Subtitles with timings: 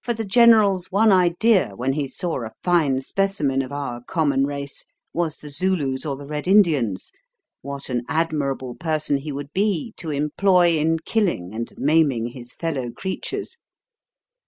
[0.00, 4.84] For the General's one idea when he saw a fine specimen of our common race
[5.14, 7.12] was the Zulu's or the Red Indian's
[7.62, 12.90] what an admirable person he would be to employ in killing and maiming his fellow
[12.90, 13.58] creatures!